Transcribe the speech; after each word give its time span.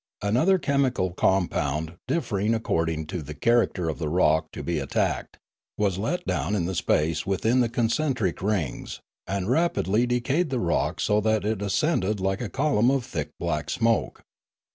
Another 0.23 0.57
chemical 0.57 1.11
compound, 1.13 1.93
differing 2.07 2.55
according 2.55 3.05
to 3.05 3.21
the 3.21 3.35
character 3.35 3.87
of 3.87 3.99
the 3.99 4.09
rock 4.09 4.51
to 4.53 4.63
be 4.63 4.79
attacked, 4.79 5.37
was 5.77 5.99
let 5.99 6.25
down 6.25 6.55
in 6.55 6.65
the 6.65 6.73
space 6.73 7.27
within 7.27 7.59
the 7.59 7.69
concentric 7.69 8.41
rings, 8.41 8.99
and 9.27 9.47
rapidly 9.47 10.07
decayed 10.07 10.49
the 10.49 10.57
rock 10.59 10.99
so 10.99 11.21
that 11.21 11.45
it 11.45 11.61
ascended 11.61 12.19
like 12.19 12.41
a 12.41 12.49
column 12.49 12.89
of 12.89 13.05
thick 13.05 13.29
black 13.39 13.69
smoke. 13.69 14.23